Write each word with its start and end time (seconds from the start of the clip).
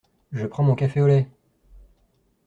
Je 0.31 0.47
prends 0.47 0.63
mon 0.63 0.73
café 0.73 0.99
au 0.99 1.05
lait! 1.05 1.27